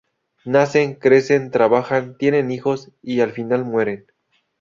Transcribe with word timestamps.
Nacen, 0.45 0.95
crecen, 0.95 1.51
trabajan, 1.51 2.17
tienen 2.17 2.49
hijos 2.49 2.89
y 3.03 3.19
al 3.21 3.33
final 3.33 3.65
mueren. 3.65 4.07